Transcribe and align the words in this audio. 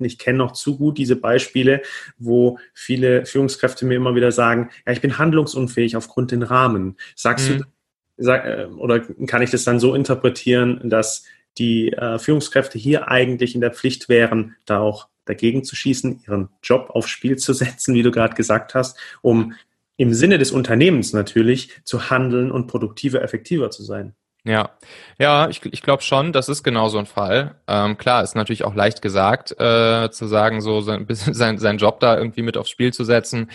Ich 0.00 0.18
kenne 0.18 0.38
noch 0.38 0.52
zu 0.52 0.76
gut 0.76 0.98
diese 0.98 1.16
Beispiele, 1.16 1.82
wo 2.18 2.58
viele 2.72 3.26
Führungskräfte 3.26 3.86
mir 3.86 3.94
immer 3.94 4.14
wieder 4.14 4.32
sagen, 4.32 4.70
ja, 4.86 4.92
ich 4.92 5.00
bin 5.00 5.18
handlungsunfähig 5.18 5.96
aufgrund 5.96 6.32
den 6.32 6.42
Rahmen. 6.42 6.96
Sagst 7.14 7.50
mhm. 7.50 7.58
du, 7.58 7.64
sag, 8.16 8.44
äh, 8.44 8.66
oder 8.66 9.00
kann 9.26 9.42
ich 9.42 9.50
das 9.50 9.64
dann 9.64 9.78
so 9.78 9.94
interpretieren, 9.94 10.80
dass 10.84 11.24
die 11.58 11.92
äh, 11.92 12.18
Führungskräfte 12.18 12.78
hier 12.78 13.08
eigentlich 13.08 13.54
in 13.54 13.60
der 13.60 13.72
Pflicht 13.72 14.08
wären, 14.08 14.56
da 14.66 14.80
auch 14.80 15.08
dagegen 15.24 15.64
zu 15.64 15.76
schießen, 15.76 16.22
ihren 16.26 16.48
Job 16.62 16.90
aufs 16.90 17.10
Spiel 17.10 17.36
zu 17.36 17.52
setzen, 17.52 17.94
wie 17.94 18.02
du 18.02 18.10
gerade 18.10 18.34
gesagt 18.34 18.74
hast, 18.74 18.98
um 19.22 19.54
im 19.96 20.12
Sinne 20.12 20.38
des 20.38 20.50
Unternehmens 20.50 21.12
natürlich 21.12 21.70
zu 21.84 22.10
handeln 22.10 22.50
und 22.50 22.66
produktiver, 22.66 23.22
effektiver 23.22 23.70
zu 23.70 23.84
sein. 23.84 24.14
Ja, 24.46 24.70
ja, 25.18 25.48
ich, 25.48 25.64
ich 25.64 25.80
glaube 25.80 26.02
schon, 26.02 26.32
das 26.32 26.50
ist 26.50 26.62
genau 26.62 26.88
so 26.88 26.98
ein 26.98 27.06
Fall. 27.06 27.54
Ähm, 27.66 27.96
klar, 27.96 28.22
ist 28.22 28.36
natürlich 28.36 28.64
auch 28.64 28.74
leicht 28.74 29.00
gesagt, 29.00 29.52
äh, 29.58 30.10
zu 30.10 30.26
sagen, 30.26 30.60
so 30.60 30.82
sein, 30.82 31.06
sein, 31.08 31.58
sein 31.58 31.78
Job 31.78 31.98
da 32.00 32.18
irgendwie 32.18 32.42
mit 32.42 32.58
aufs 32.58 32.68
Spiel 32.68 32.92
zu 32.92 33.04
setzen. 33.04 33.50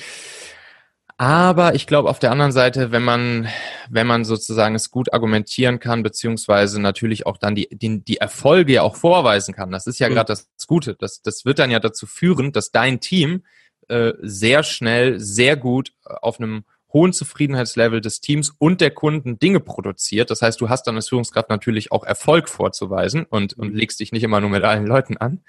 Aber 1.18 1.76
ich 1.76 1.86
glaube 1.86 2.10
auf 2.10 2.18
der 2.18 2.32
anderen 2.32 2.54
Seite, 2.54 2.92
wenn 2.92 3.04
man, 3.04 3.50
wenn 3.90 4.08
man 4.08 4.24
sozusagen 4.24 4.74
es 4.74 4.90
gut 4.90 5.14
argumentieren 5.14 5.80
kann, 5.80 6.02
beziehungsweise 6.02 6.82
natürlich 6.82 7.26
auch 7.26 7.38
dann 7.38 7.56
die, 7.56 7.68
die, 7.72 8.02
die 8.04 8.18
Erfolge 8.18 8.74
ja 8.74 8.82
auch 8.84 8.96
vorweisen 8.96 9.54
kann, 9.54 9.70
das 9.70 9.86
ist 9.86 10.00
ja 10.00 10.10
mhm. 10.10 10.14
gerade 10.14 10.28
das 10.28 10.50
Gute. 10.66 10.96
Das, 10.96 11.22
das 11.22 11.46
wird 11.46 11.60
dann 11.60 11.72
ja 11.72 11.80
dazu 11.80 12.08
führen, 12.08 12.52
dass 12.52 12.72
dein 12.72 13.00
Team 13.00 13.44
äh, 13.90 14.14
sehr 14.22 14.64
schnell, 14.64 15.20
sehr 15.20 15.58
gut 15.58 15.92
auf 16.06 16.40
einem 16.40 16.64
hohen 16.92 17.14
Zufriedenheitslevel 17.14 18.02
des 18.02 18.22
Teams 18.22 18.54
und 18.58 18.82
der 18.82 18.92
Kunden 18.92 19.40
Dinge 19.40 19.60
produziert. 19.60 20.32
Das 20.32 20.42
heißt, 20.42 20.60
du 20.60 20.70
hast 20.70 20.84
dann 20.84 20.96
als 20.96 21.10
Führungskraft 21.10 21.50
natürlich 21.50 21.92
auch 21.92 22.04
Erfolg 22.04 22.50
vorzuweisen 22.50 23.26
und, 23.26 23.54
und 23.54 23.74
mhm. 23.74 23.76
legst 23.76 24.00
dich 24.00 24.12
nicht 24.12 24.24
immer 24.24 24.42
nur 24.42 24.50
mit 24.50 24.64
allen 24.64 24.88
Leuten 24.88 25.18
an. 25.18 25.42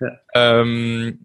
Ja. 0.00 0.18
Ähm, 0.34 1.20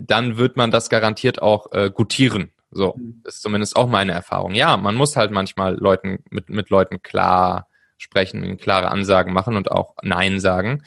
dann 0.00 0.36
wird 0.36 0.56
man 0.56 0.70
das 0.70 0.90
garantiert 0.90 1.40
auch 1.40 1.72
äh, 1.72 1.90
gutieren. 1.90 2.52
So, 2.70 2.94
mhm. 2.96 3.22
ist 3.24 3.42
zumindest 3.42 3.76
auch 3.76 3.88
meine 3.88 4.12
Erfahrung. 4.12 4.54
Ja, 4.54 4.76
man 4.76 4.94
muss 4.94 5.16
halt 5.16 5.30
manchmal 5.30 5.74
Leuten 5.74 6.22
mit, 6.30 6.48
mit 6.48 6.70
Leuten 6.70 7.02
klar 7.02 7.68
sprechen, 7.98 8.56
klare 8.58 8.88
Ansagen 8.88 9.32
machen 9.32 9.56
und 9.56 9.70
auch 9.70 9.94
Nein 10.02 10.40
sagen. 10.40 10.82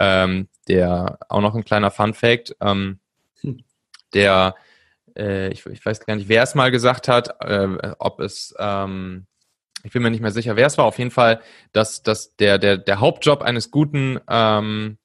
Ähm, 0.00 0.48
der 0.68 1.18
auch 1.28 1.40
noch 1.40 1.54
ein 1.54 1.64
kleiner 1.64 1.90
Fun 1.90 2.14
Fact, 2.14 2.56
ähm, 2.60 2.98
hm. 3.40 3.62
der 4.14 4.54
äh, 5.16 5.48
ich, 5.48 5.64
ich 5.66 5.84
weiß 5.84 6.04
gar 6.04 6.16
nicht, 6.16 6.28
wer 6.28 6.42
es 6.42 6.54
mal 6.54 6.70
gesagt 6.70 7.08
hat, 7.08 7.36
äh, 7.40 7.94
ob 7.98 8.20
es 8.20 8.54
ähm, 8.58 9.26
ich 9.84 9.92
bin 9.92 10.02
mir 10.02 10.10
nicht 10.10 10.20
mehr 10.20 10.30
sicher, 10.30 10.56
wer 10.56 10.66
es 10.66 10.78
war. 10.78 10.84
Auf 10.84 10.98
jeden 10.98 11.10
Fall, 11.10 11.40
dass, 11.72 12.02
dass 12.02 12.36
der, 12.36 12.58
der, 12.58 12.78
der 12.78 13.00
Hauptjob 13.00 13.42
eines 13.42 13.70
guten 13.70 14.20
ähm, 14.28 14.98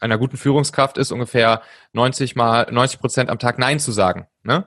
einer 0.00 0.18
guten 0.18 0.36
Führungskraft 0.36 0.98
ist 0.98 1.12
ungefähr 1.12 1.62
90 1.92 2.36
mal 2.36 2.66
90 2.70 3.00
Prozent 3.00 3.30
am 3.30 3.38
Tag 3.38 3.58
Nein 3.58 3.80
zu 3.80 3.92
sagen. 3.92 4.26
Ne? 4.42 4.66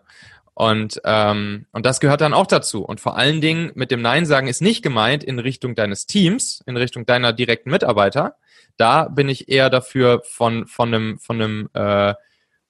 Und, 0.53 1.01
ähm, 1.05 1.65
und 1.71 1.85
das 1.85 1.99
gehört 1.99 2.21
dann 2.21 2.33
auch 2.33 2.47
dazu. 2.47 2.83
Und 2.83 2.99
vor 2.99 3.17
allen 3.17 3.41
Dingen 3.41 3.71
mit 3.75 3.91
dem 3.91 4.01
Nein 4.01 4.25
sagen 4.25 4.47
ist 4.47 4.61
nicht 4.61 4.81
gemeint 4.81 5.23
in 5.23 5.39
Richtung 5.39 5.75
deines 5.75 6.05
Teams, 6.05 6.61
in 6.65 6.75
Richtung 6.77 7.05
deiner 7.05 7.33
direkten 7.33 7.71
Mitarbeiter. 7.71 8.35
Da 8.77 9.07
bin 9.07 9.29
ich 9.29 9.49
eher 9.49 9.69
dafür, 9.69 10.21
von, 10.25 10.67
von 10.67 10.93
einem, 10.93 11.19
von 11.19 11.41
einem, 11.41 11.69
äh, 11.73 12.13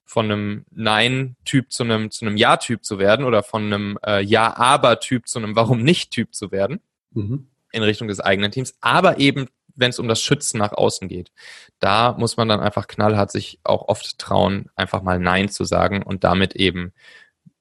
von 0.06 0.26
einem 0.26 0.66
Nein-Typ 0.72 1.72
zu 1.72 1.84
einem, 1.84 2.12
zu 2.12 2.26
einem 2.26 2.38
Ja-Typ 2.38 2.84
zu 2.84 3.00
werden 3.00 3.26
oder 3.26 3.44
von 3.44 3.64
einem 3.64 4.00
äh, 4.06 4.22
Ja-Aber-Typ 4.22 5.28
zu 5.28 5.40
einem 5.40 5.56
Warum-nicht-Typ 5.56 6.34
zu 6.34 6.52
werden. 6.52 6.82
Mhm. 7.12 7.48
In 7.72 7.84
Richtung 7.84 8.08
des 8.08 8.20
eigenen 8.20 8.52
Teams. 8.52 8.76
Aber 8.82 9.20
eben, 9.20 9.48
wenn 9.76 9.90
es 9.90 10.00
um 10.00 10.08
das 10.08 10.22
Schützen 10.22 10.58
nach 10.58 10.74
außen 10.74 11.08
geht. 11.08 11.32
Da 11.80 12.14
muss 12.18 12.36
man 12.36 12.50
dann 12.50 12.60
einfach 12.60 12.88
knallhart 12.88 13.32
sich 13.32 13.60
auch 13.64 13.88
oft 13.88 14.20
trauen, 14.20 14.70
einfach 14.76 15.02
mal 15.02 15.20
Nein 15.20 15.48
zu 15.50 15.64
sagen 15.64 16.04
und 16.04 16.24
damit 16.24 16.56
eben 16.56 16.94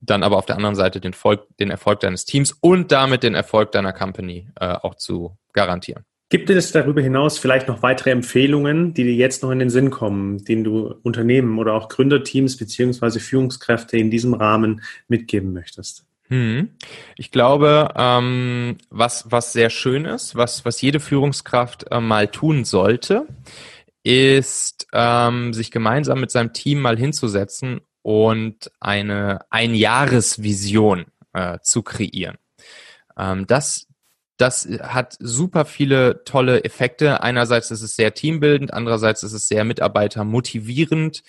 dann 0.00 0.22
aber 0.22 0.38
auf 0.38 0.46
der 0.46 0.56
anderen 0.56 0.74
Seite 0.74 1.00
den, 1.00 1.12
Volk, 1.12 1.46
den 1.58 1.70
Erfolg 1.70 2.00
deines 2.00 2.24
Teams 2.24 2.52
und 2.52 2.90
damit 2.90 3.22
den 3.22 3.34
Erfolg 3.34 3.70
deiner 3.72 3.92
Company 3.92 4.48
äh, 4.58 4.72
auch 4.72 4.94
zu 4.94 5.36
garantieren. 5.52 6.04
Gibt 6.30 6.48
es 6.48 6.70
darüber 6.70 7.02
hinaus 7.02 7.38
vielleicht 7.38 7.66
noch 7.66 7.82
weitere 7.82 8.10
Empfehlungen, 8.10 8.94
die 8.94 9.02
dir 9.02 9.14
jetzt 9.14 9.42
noch 9.42 9.50
in 9.50 9.58
den 9.58 9.68
Sinn 9.68 9.90
kommen, 9.90 10.44
denen 10.44 10.62
du 10.62 10.94
Unternehmen 11.02 11.58
oder 11.58 11.74
auch 11.74 11.88
Gründerteams 11.88 12.56
beziehungsweise 12.56 13.18
Führungskräfte 13.18 13.96
in 13.96 14.12
diesem 14.12 14.34
Rahmen 14.34 14.80
mitgeben 15.08 15.52
möchtest? 15.52 16.06
Hm. 16.28 16.70
Ich 17.16 17.32
glaube, 17.32 17.92
ähm, 17.96 18.78
was, 18.90 19.24
was 19.28 19.52
sehr 19.52 19.70
schön 19.70 20.04
ist, 20.04 20.36
was, 20.36 20.64
was 20.64 20.80
jede 20.80 21.00
Führungskraft 21.00 21.90
äh, 21.90 21.98
mal 22.00 22.28
tun 22.28 22.64
sollte, 22.64 23.26
ist, 24.04 24.86
ähm, 24.92 25.52
sich 25.52 25.72
gemeinsam 25.72 26.20
mit 26.20 26.30
seinem 26.30 26.52
Team 26.52 26.80
mal 26.80 26.96
hinzusetzen 26.96 27.80
und 28.02 28.70
eine 28.78 29.40
Einjahresvision 29.50 31.06
äh, 31.32 31.58
zu 31.60 31.82
kreieren. 31.82 32.38
Ähm, 33.18 33.48
das, 33.48 33.88
das 34.40 34.66
hat 34.82 35.16
super 35.20 35.64
viele 35.64 36.24
tolle 36.24 36.64
Effekte. 36.64 37.22
Einerseits 37.22 37.70
ist 37.70 37.82
es 37.82 37.96
sehr 37.96 38.14
teambildend, 38.14 38.72
andererseits 38.72 39.22
ist 39.22 39.32
es 39.32 39.48
sehr 39.48 39.64
mitarbeitermotivierend, 39.64 41.22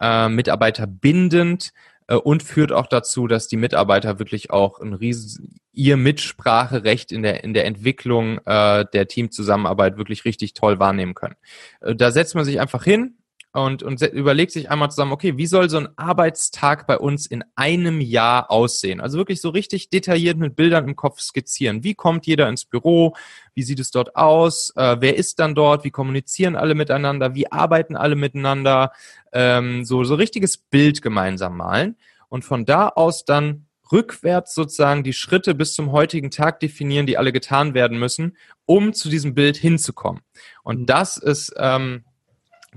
äh, 0.00 0.28
mitarbeiterbindend 0.28 1.72
äh, 2.08 2.16
und 2.16 2.42
führt 2.42 2.72
auch 2.72 2.86
dazu, 2.86 3.28
dass 3.28 3.46
die 3.46 3.56
Mitarbeiter 3.56 4.18
wirklich 4.18 4.50
auch 4.50 4.80
ein 4.80 4.92
riesen, 4.92 5.60
ihr 5.72 5.96
Mitspracherecht 5.96 7.12
in 7.12 7.22
der, 7.22 7.44
in 7.44 7.54
der 7.54 7.64
Entwicklung 7.64 8.38
äh, 8.44 8.84
der 8.92 9.06
Teamzusammenarbeit 9.06 9.96
wirklich 9.96 10.24
richtig 10.24 10.54
toll 10.54 10.80
wahrnehmen 10.80 11.14
können. 11.14 11.36
Äh, 11.80 11.94
da 11.94 12.10
setzt 12.10 12.34
man 12.34 12.44
sich 12.44 12.60
einfach 12.60 12.82
hin, 12.82 13.18
und, 13.52 13.82
und 13.82 14.02
überlegt 14.02 14.52
sich 14.52 14.70
einmal 14.70 14.90
zusammen, 14.90 15.12
okay, 15.12 15.38
wie 15.38 15.46
soll 15.46 15.70
so 15.70 15.78
ein 15.78 15.88
Arbeitstag 15.96 16.86
bei 16.86 16.98
uns 16.98 17.26
in 17.26 17.42
einem 17.56 18.00
Jahr 18.00 18.50
aussehen? 18.50 19.00
Also 19.00 19.16
wirklich 19.16 19.40
so 19.40 19.48
richtig 19.48 19.88
detailliert 19.88 20.36
mit 20.36 20.54
Bildern 20.54 20.86
im 20.86 20.96
Kopf 20.96 21.20
skizzieren. 21.20 21.82
Wie 21.82 21.94
kommt 21.94 22.26
jeder 22.26 22.48
ins 22.48 22.66
Büro? 22.66 23.16
Wie 23.54 23.62
sieht 23.62 23.80
es 23.80 23.90
dort 23.90 24.16
aus? 24.16 24.72
Äh, 24.76 24.96
wer 25.00 25.16
ist 25.16 25.38
dann 25.38 25.54
dort? 25.54 25.84
Wie 25.84 25.90
kommunizieren 25.90 26.56
alle 26.56 26.74
miteinander? 26.74 27.34
Wie 27.34 27.50
arbeiten 27.50 27.96
alle 27.96 28.16
miteinander? 28.16 28.92
Ähm, 29.32 29.84
so, 29.84 30.04
so 30.04 30.14
richtiges 30.14 30.58
Bild 30.58 31.00
gemeinsam 31.00 31.56
malen. 31.56 31.96
Und 32.28 32.44
von 32.44 32.66
da 32.66 32.88
aus 32.88 33.24
dann 33.24 33.66
rückwärts 33.90 34.54
sozusagen 34.54 35.02
die 35.02 35.14
Schritte 35.14 35.54
bis 35.54 35.72
zum 35.72 35.92
heutigen 35.92 36.30
Tag 36.30 36.60
definieren, 36.60 37.06
die 37.06 37.16
alle 37.16 37.32
getan 37.32 37.72
werden 37.72 37.98
müssen, 37.98 38.36
um 38.66 38.92
zu 38.92 39.08
diesem 39.08 39.34
Bild 39.34 39.56
hinzukommen. 39.56 40.20
Und 40.62 40.80
mhm. 40.80 40.86
das 40.86 41.16
ist, 41.16 41.54
ähm, 41.56 42.04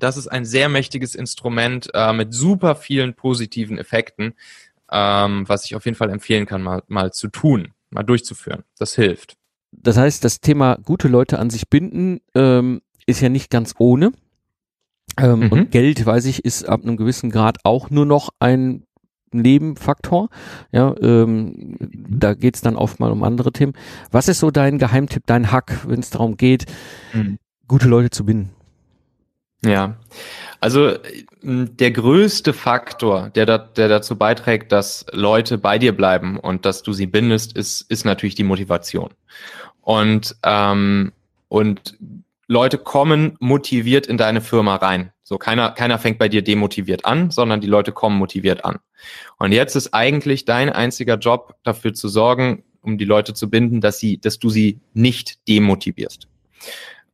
das 0.02 0.18
ist 0.18 0.28
ein 0.28 0.46
sehr 0.46 0.68
mächtiges 0.68 1.16
Instrument 1.16 1.90
äh, 1.94 2.12
mit 2.14 2.34
super 2.34 2.76
vielen 2.76 3.14
positiven 3.14 3.78
Effekten, 3.78 4.34
ähm, 4.92 5.48
was 5.48 5.66
ich 5.66 5.76
auf 5.76 5.86
jeden 5.86 5.96
Fall 5.96 6.10
empfehlen 6.10 6.46
kann, 6.46 6.62
mal, 6.62 6.84
mal 6.88 7.12
zu 7.12 7.28
tun, 7.28 7.70
mal 7.92 8.04
durchzuführen. 8.04 8.64
Das 8.78 8.96
hilft. 8.96 9.38
Das 9.72 9.98
heißt, 9.98 10.24
das 10.24 10.42
Thema 10.42 10.78
gute 10.84 11.08
Leute 11.08 11.40
an 11.40 11.50
sich 11.50 11.70
binden 11.70 12.20
ähm, 12.36 12.82
ist 13.06 13.22
ja 13.22 13.30
nicht 13.30 13.50
ganz 13.50 13.76
ohne. 13.78 14.12
Ähm, 15.18 15.42
mhm. 15.42 15.52
Und 15.52 15.72
Geld, 15.72 16.06
weiß 16.06 16.26
ich, 16.26 16.44
ist 16.44 16.68
ab 16.68 16.82
einem 16.84 16.98
gewissen 16.98 17.30
Grad 17.30 17.60
auch 17.64 17.90
nur 17.90 18.06
noch 18.06 18.30
ein 18.40 18.86
Nebenfaktor. 19.32 20.30
Ja, 20.72 20.94
ähm, 21.00 21.78
da 21.80 22.34
geht's 22.34 22.62
dann 22.62 22.76
oft 22.76 23.00
mal 23.00 23.12
um 23.12 23.24
andere 23.24 23.52
Themen. 23.52 23.74
Was 24.12 24.28
ist 24.28 24.40
so 24.40 24.52
dein 24.52 24.78
Geheimtipp, 24.78 25.24
dein 25.26 25.52
Hack, 25.52 25.88
wenn 25.88 26.00
es 26.00 26.10
darum 26.10 26.38
geht, 26.38 26.66
mhm. 27.14 27.38
gute 27.68 27.88
Leute 27.88 28.10
zu 28.10 28.26
binden? 28.26 28.50
Ja, 29.64 29.98
also 30.60 30.98
der 31.44 31.92
größte 31.92 32.54
Faktor, 32.54 33.30
der, 33.30 33.46
da, 33.46 33.58
der 33.60 33.90
dazu 33.90 34.16
beiträgt, 34.16 34.72
dass 34.72 35.06
Leute 35.12 35.58
bei 35.60 35.78
dir 35.78 35.96
bleiben 35.96 36.40
und 36.40 36.66
dass 36.66 36.82
du 36.82 36.94
sie 36.94 37.06
bindest, 37.06 37.56
ist, 37.56 37.82
ist 37.90 38.04
natürlich 38.04 38.36
die 38.36 38.44
Motivation. 38.44 39.12
Und, 39.82 40.36
ähm, 40.44 41.12
und 41.48 41.98
Leute 42.48 42.78
kommen 42.78 43.38
motiviert 43.40 44.08
in 44.08 44.18
deine 44.18 44.42
Firma 44.42 44.76
rein. 44.76 45.12
So 45.24 45.38
keiner, 45.38 45.72
keiner 45.72 46.00
fängt 46.00 46.18
bei 46.18 46.28
dir 46.28 46.42
demotiviert 46.42 47.06
an, 47.06 47.32
sondern 47.32 47.62
die 47.62 47.68
Leute 47.68 47.92
kommen 47.92 48.18
motiviert 48.18 48.66
an. 48.66 48.80
Und 49.38 49.52
jetzt 49.54 49.76
ist 49.76 49.94
eigentlich 49.94 50.46
dein 50.46 50.70
einziger 50.70 51.18
Job, 51.18 51.56
dafür 51.64 51.94
zu 51.94 52.10
sorgen, 52.10 52.64
um 52.82 52.98
die 52.98 53.06
Leute 53.06 53.34
zu 53.34 53.50
binden, 53.50 53.80
dass 53.80 54.00
sie, 54.00 54.20
dass 54.20 54.40
du 54.40 54.50
sie 54.50 54.82
nicht 54.94 55.48
demotivierst. 55.48 56.28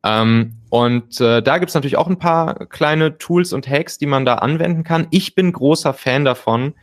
Ähm, 0.03 0.57
und 0.69 1.19
äh, 1.21 1.41
da 1.41 1.57
gibt's 1.57 1.73
natürlich 1.73 1.97
auch 1.97 2.07
ein 2.07 2.19
paar 2.19 2.67
kleine 2.67 3.17
Tools 3.17 3.53
und 3.53 3.67
Hacks, 3.67 3.97
die 3.97 4.05
man 4.05 4.25
da 4.25 4.35
anwenden 4.35 4.83
kann. 4.83 5.07
Ich 5.11 5.35
bin 5.35 5.51
großer 5.51 5.93
Fan 5.93 6.25
davon, 6.25 6.73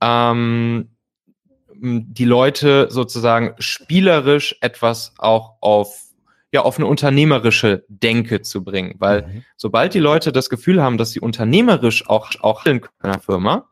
ähm, 0.00 0.88
die 1.80 2.24
Leute 2.24 2.88
sozusagen 2.90 3.54
spielerisch 3.58 4.56
etwas 4.60 5.14
auch 5.18 5.54
auf 5.60 6.04
ja 6.50 6.62
auf 6.62 6.78
eine 6.78 6.86
unternehmerische 6.86 7.84
Denke 7.88 8.40
zu 8.40 8.64
bringen, 8.64 8.94
weil 8.98 9.22
mhm. 9.22 9.44
sobald 9.56 9.92
die 9.94 9.98
Leute 9.98 10.32
das 10.32 10.48
Gefühl 10.48 10.82
haben, 10.82 10.96
dass 10.96 11.10
sie 11.10 11.20
unternehmerisch 11.20 12.08
auch 12.08 12.30
auch 12.40 12.64
in 12.64 12.80
einer 13.00 13.20
Firma, 13.20 13.68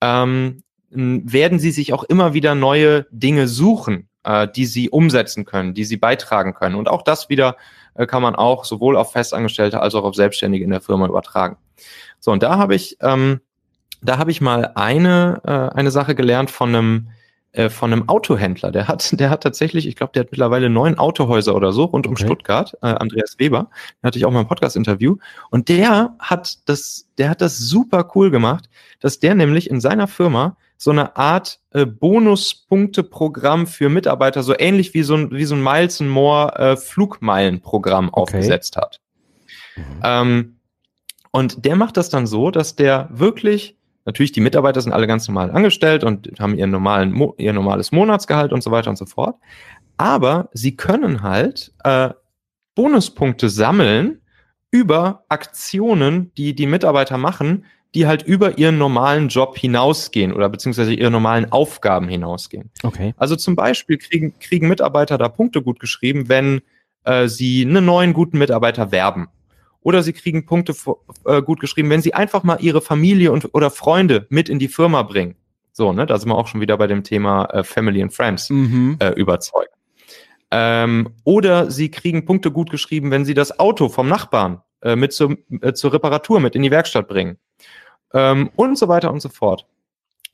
ähm, 0.00 0.64
werden 0.90 1.60
sie 1.60 1.70
sich 1.70 1.92
auch 1.92 2.02
immer 2.04 2.34
wieder 2.34 2.56
neue 2.56 3.06
Dinge 3.12 3.46
suchen, 3.46 4.09
äh, 4.24 4.48
die 4.48 4.66
sie 4.66 4.90
umsetzen 4.90 5.44
können, 5.44 5.74
die 5.74 5.84
sie 5.84 5.96
beitragen 5.96 6.54
können 6.54 6.74
und 6.74 6.88
auch 6.88 7.02
das 7.02 7.28
wieder 7.28 7.56
äh, 7.94 8.06
kann 8.06 8.22
man 8.22 8.34
auch 8.34 8.64
sowohl 8.64 8.96
auf 8.96 9.12
Festangestellte 9.12 9.80
als 9.80 9.94
auch 9.94 10.04
auf 10.04 10.14
Selbstständige 10.14 10.64
in 10.64 10.70
der 10.70 10.80
Firma 10.80 11.06
übertragen. 11.06 11.56
So, 12.18 12.32
und 12.32 12.42
da 12.42 12.58
habe 12.58 12.74
ich, 12.74 12.98
ähm, 13.00 13.40
da 14.02 14.18
habe 14.18 14.30
ich 14.30 14.40
mal 14.40 14.72
eine, 14.74 15.40
äh, 15.44 15.76
eine 15.76 15.90
Sache 15.90 16.14
gelernt 16.14 16.50
von 16.50 16.68
einem, 16.74 17.08
äh, 17.52 17.68
von 17.68 17.92
einem 17.92 18.08
Autohändler. 18.08 18.70
Der 18.70 18.88
hat, 18.88 19.18
der 19.18 19.30
hat 19.30 19.42
tatsächlich, 19.42 19.86
ich 19.86 19.96
glaube, 19.96 20.12
der 20.12 20.24
hat 20.24 20.30
mittlerweile 20.30 20.70
neun 20.70 20.98
Autohäuser 20.98 21.54
oder 21.54 21.72
so 21.72 21.84
rund 21.84 22.06
um 22.06 22.12
okay. 22.12 22.24
Stuttgart. 22.24 22.76
Äh, 22.82 22.88
Andreas 22.88 23.38
Weber, 23.38 23.68
den 24.02 24.06
hatte 24.06 24.18
ich 24.18 24.24
auch 24.24 24.30
mal 24.30 24.42
im 24.42 24.48
Podcast-Interview. 24.48 25.16
Und 25.50 25.68
der 25.68 26.14
hat 26.18 26.68
das, 26.68 27.08
der 27.18 27.30
hat 27.30 27.40
das 27.40 27.58
super 27.58 28.10
cool 28.14 28.30
gemacht, 28.30 28.68
dass 29.00 29.18
der 29.18 29.34
nämlich 29.34 29.68
in 29.70 29.80
seiner 29.80 30.06
Firma 30.06 30.56
so 30.82 30.90
eine 30.90 31.14
Art 31.16 31.60
äh, 31.72 31.84
Bonuspunkte-Programm 31.84 33.66
für 33.66 33.90
Mitarbeiter, 33.90 34.42
so 34.42 34.58
ähnlich 34.58 34.94
wie 34.94 35.02
so 35.02 35.14
ein, 35.14 35.30
wie 35.30 35.44
so 35.44 35.54
ein 35.54 35.62
Miles 35.62 36.00
More 36.00 36.58
äh, 36.58 36.76
Flugmeilen-Programm 36.78 38.08
okay. 38.08 38.20
aufgesetzt 38.20 38.78
hat. 38.78 38.98
Mhm. 39.76 39.82
Ähm, 40.02 40.56
und 41.32 41.66
der 41.66 41.76
macht 41.76 41.98
das 41.98 42.08
dann 42.08 42.26
so, 42.26 42.50
dass 42.50 42.76
der 42.76 43.10
wirklich, 43.12 43.76
natürlich 44.06 44.32
die 44.32 44.40
Mitarbeiter 44.40 44.80
sind 44.80 44.92
alle 44.92 45.06
ganz 45.06 45.28
normal 45.28 45.50
angestellt 45.50 46.02
und 46.02 46.40
haben 46.40 46.54
ihren 46.54 46.70
normalen, 46.70 47.14
ihr 47.36 47.52
normales 47.52 47.92
Monatsgehalt 47.92 48.54
und 48.54 48.62
so 48.62 48.70
weiter 48.70 48.88
und 48.88 48.96
so 48.96 49.04
fort. 49.04 49.36
Aber 49.98 50.48
sie 50.54 50.76
können 50.76 51.20
halt 51.20 51.74
äh, 51.84 52.08
Bonuspunkte 52.74 53.50
sammeln 53.50 54.22
über 54.70 55.26
Aktionen, 55.28 56.32
die 56.38 56.54
die 56.54 56.66
Mitarbeiter 56.66 57.18
machen, 57.18 57.66
die 57.94 58.06
halt 58.06 58.22
über 58.22 58.58
ihren 58.58 58.78
normalen 58.78 59.28
Job 59.28 59.58
hinausgehen 59.58 60.32
oder 60.32 60.48
beziehungsweise 60.48 60.94
ihre 60.94 61.10
normalen 61.10 61.50
Aufgaben 61.50 62.08
hinausgehen. 62.08 62.70
Okay. 62.82 63.14
Also 63.16 63.36
zum 63.36 63.56
Beispiel 63.56 63.98
kriegen, 63.98 64.38
kriegen 64.38 64.68
Mitarbeiter 64.68 65.18
da 65.18 65.28
Punkte 65.28 65.62
gut 65.62 65.80
geschrieben, 65.80 66.28
wenn 66.28 66.62
äh, 67.04 67.26
sie 67.26 67.62
einen 67.62 67.84
neuen 67.84 68.12
guten 68.12 68.38
Mitarbeiter 68.38 68.92
werben. 68.92 69.28
Oder 69.82 70.02
sie 70.02 70.12
kriegen 70.12 70.46
Punkte 70.46 70.74
äh, 71.24 71.42
gut 71.42 71.58
geschrieben, 71.58 71.90
wenn 71.90 72.02
sie 72.02 72.14
einfach 72.14 72.42
mal 72.44 72.58
ihre 72.60 72.80
Familie 72.80 73.32
und, 73.32 73.54
oder 73.54 73.70
Freunde 73.70 74.26
mit 74.28 74.48
in 74.48 74.58
die 74.58 74.68
Firma 74.68 75.02
bringen. 75.02 75.34
So, 75.72 75.92
ne, 75.92 76.06
da 76.06 76.18
sind 76.18 76.28
wir 76.28 76.36
auch 76.36 76.48
schon 76.48 76.60
wieder 76.60 76.76
bei 76.76 76.86
dem 76.86 77.02
Thema 77.02 77.46
äh, 77.46 77.64
Family 77.64 78.02
and 78.02 78.12
Friends 78.12 78.50
mhm. 78.50 78.98
äh, 79.00 79.10
überzeugt. 79.14 79.70
Ähm, 80.52 81.10
oder 81.24 81.70
sie 81.70 81.90
kriegen 81.90 82.24
Punkte 82.24 82.50
gut 82.50 82.70
geschrieben, 82.70 83.10
wenn 83.10 83.24
sie 83.24 83.34
das 83.34 83.58
Auto 83.58 83.88
vom 83.88 84.08
Nachbarn 84.08 84.60
äh, 84.82 84.96
mit 84.96 85.12
zur, 85.12 85.36
äh, 85.62 85.72
zur 85.72 85.92
Reparatur 85.92 86.40
mit 86.40 86.54
in 86.54 86.62
die 86.62 86.70
Werkstatt 86.70 87.08
bringen 87.08 87.38
ähm, 88.14 88.50
und 88.56 88.78
so 88.78 88.88
weiter 88.88 89.12
und 89.12 89.20
so 89.20 89.28
fort. 89.28 89.66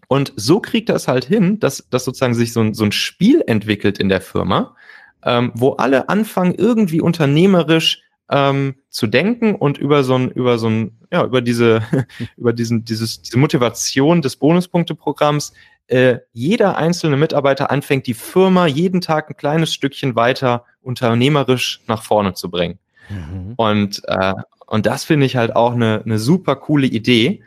Und 0.09 0.33
so 0.37 0.61
kriegt 0.61 0.89
er 0.89 0.97
es 0.97 1.09
halt 1.09 1.25
hin, 1.25 1.59
dass, 1.59 1.89
dass 1.91 2.05
sozusagen 2.05 2.35
sich 2.35 2.53
so 2.53 2.61
ein, 2.61 2.75
so 2.75 2.85
ein 2.85 2.93
Spiel 2.93 3.43
entwickelt 3.47 3.99
in 3.99 4.09
der 4.09 4.21
Firma, 4.21 4.77
ähm, 5.25 5.51
wo 5.55 5.73
alle 5.73 6.09
anfangen, 6.09 6.55
irgendwie 6.55 7.01
unternehmerisch 7.01 8.03
ähm, 8.31 8.77
zu 8.89 9.07
denken 9.07 9.55
und 9.55 9.79
über 9.79 10.05
so 10.05 10.15
ein, 10.15 10.31
über 10.31 10.59
so 10.59 10.69
ein, 10.69 10.99
ja, 11.13 11.25
über 11.25 11.41
diese, 11.41 11.83
über 12.37 12.53
diesen, 12.53 12.85
dieses, 12.85 13.23
diese 13.23 13.39
Motivation 13.39 14.23
des 14.23 14.37
Bonuspunkteprogramms 14.37 15.53
äh, 15.89 16.19
jeder 16.33 16.77
einzelne 16.77 17.17
Mitarbeiter 17.17 17.71
anfängt, 17.71 18.07
die 18.07 18.15
Firma 18.15 18.67
jeden 18.67 19.01
Tag 19.01 19.31
ein 19.31 19.37
kleines 19.37 19.73
Stückchen 19.73 20.17
weiter 20.17 20.65
unternehmerisch 20.83 21.81
nach 21.87 22.03
vorne 22.03 22.35
zu 22.35 22.51
bringen. 22.51 22.79
Mhm. 23.09 23.55
Und, 23.57 24.03
äh, 24.07 24.35
und 24.67 24.87
das 24.87 25.05
finde 25.05 25.27
ich 25.27 25.37
halt 25.37 25.55
auch 25.55 25.73
eine, 25.73 26.03
eine 26.05 26.19
super 26.19 26.57
coole 26.57 26.87
Idee. 26.87 27.43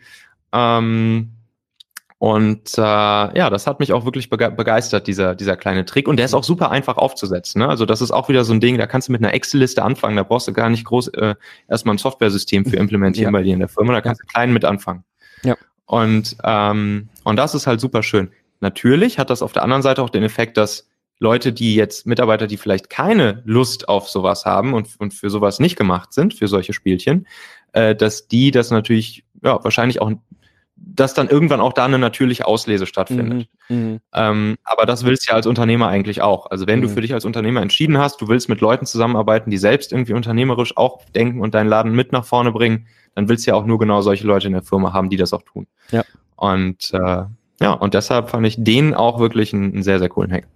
Ähm, 0.53 1.31
und 2.17 2.77
äh, 2.77 2.81
ja, 2.81 3.49
das 3.49 3.65
hat 3.65 3.79
mich 3.79 3.93
auch 3.93 4.03
wirklich 4.03 4.29
bege 4.29 4.51
begeistert, 4.51 5.07
dieser, 5.07 5.35
dieser 5.35 5.55
kleine 5.55 5.85
Trick. 5.85 6.07
Und 6.07 6.17
der 6.17 6.25
ist 6.25 6.33
auch 6.33 6.43
super 6.43 6.69
einfach 6.69 6.97
aufzusetzen. 6.97 7.59
Ne? 7.61 7.69
Also 7.69 7.85
das 7.85 8.01
ist 8.01 8.11
auch 8.11 8.27
wieder 8.27 8.43
so 8.43 8.53
ein 8.53 8.59
Ding, 8.59 8.77
da 8.77 8.87
kannst 8.87 9.07
du 9.07 9.13
mit 9.13 9.21
einer 9.21 9.33
Excel-Liste 9.33 9.81
anfangen. 9.83 10.17
Da 10.17 10.23
brauchst 10.23 10.47
du 10.47 10.53
gar 10.53 10.69
nicht 10.69 10.83
groß 10.83 11.09
äh, 11.09 11.35
erstmal 11.69 11.95
ein 11.95 11.97
Software-System 11.97 12.65
für 12.65 12.75
implementieren 12.77 13.33
ja. 13.33 13.39
bei 13.39 13.43
dir 13.43 13.53
in 13.53 13.59
der 13.59 13.69
Firma. 13.69 13.93
Da 13.93 14.01
kannst 14.01 14.21
du 14.21 14.25
klein 14.27 14.51
mit 14.51 14.65
anfangen. 14.65 15.05
Ja. 15.43 15.55
Und, 15.85 16.35
ähm, 16.43 17.07
und 17.23 17.37
das 17.37 17.55
ist 17.55 17.67
halt 17.67 17.79
super 17.79 18.03
schön. 18.03 18.31
Natürlich 18.59 19.17
hat 19.17 19.29
das 19.29 19.41
auf 19.41 19.53
der 19.53 19.63
anderen 19.63 19.81
Seite 19.81 20.03
auch 20.03 20.09
den 20.09 20.23
Effekt, 20.23 20.57
dass 20.57 20.88
Leute, 21.19 21.51
die 21.51 21.75
jetzt 21.75 22.07
Mitarbeiter, 22.07 22.47
die 22.47 22.57
vielleicht 22.57 22.89
keine 22.89 23.43
Lust 23.45 23.89
auf 23.89 24.09
sowas 24.09 24.45
haben 24.45 24.73
und, 24.73 24.89
und 24.99 25.13
für 25.13 25.29
sowas 25.29 25.59
nicht 25.59 25.75
gemacht 25.77 26.13
sind, 26.13 26.33
für 26.33 26.47
solche 26.47 26.73
Spielchen, 26.73 27.27
äh, 27.73 27.95
dass 27.95 28.27
die 28.27 28.51
das 28.51 28.71
natürlich 28.71 29.25
ja, 29.43 29.63
wahrscheinlich 29.63 30.01
auch 30.01 30.11
dass 30.81 31.13
dann 31.13 31.27
irgendwann 31.27 31.59
auch 31.59 31.73
da 31.73 31.85
eine 31.85 31.99
natürliche 31.99 32.45
Auslese 32.45 32.85
stattfindet. 32.85 33.49
Mhm, 33.67 33.75
mhm. 33.75 33.99
ähm, 34.13 34.57
aber 34.63 34.85
das 34.85 35.03
willst 35.03 35.27
du 35.27 35.31
ja 35.31 35.35
als 35.35 35.45
Unternehmer 35.45 35.87
eigentlich 35.87 36.21
auch. 36.21 36.49
Also 36.49 36.67
wenn 36.67 36.79
mhm. 36.79 36.83
du 36.83 36.89
für 36.89 37.01
dich 37.01 37.13
als 37.13 37.25
Unternehmer 37.25 37.61
entschieden 37.61 37.97
hast, 37.97 38.21
du 38.21 38.27
willst 38.27 38.49
mit 38.49 38.61
Leuten 38.61 38.85
zusammenarbeiten, 38.85 39.51
die 39.51 39.57
selbst 39.57 39.91
irgendwie 39.91 40.13
unternehmerisch 40.13 40.77
auch 40.77 41.03
denken 41.15 41.41
und 41.41 41.53
deinen 41.53 41.67
Laden 41.67 41.91
mit 41.93 42.11
nach 42.11 42.25
vorne 42.25 42.51
bringen, 42.51 42.87
dann 43.15 43.27
willst 43.27 43.45
du 43.45 43.51
ja 43.51 43.57
auch 43.57 43.65
nur 43.65 43.79
genau 43.79 44.01
solche 44.01 44.25
Leute 44.25 44.47
in 44.47 44.53
der 44.53 44.63
Firma 44.63 44.93
haben, 44.93 45.09
die 45.09 45.17
das 45.17 45.33
auch 45.33 45.43
tun. 45.43 45.67
Ja. 45.91 46.03
Und 46.35 46.93
äh, 46.93 47.23
ja, 47.61 47.73
und 47.73 47.93
deshalb 47.93 48.29
fand 48.29 48.47
ich 48.47 48.55
den 48.57 48.93
auch 48.93 49.19
wirklich 49.19 49.53
einen, 49.53 49.73
einen 49.73 49.83
sehr, 49.83 49.99
sehr 49.99 50.09
coolen 50.09 50.31
Hack. 50.31 50.47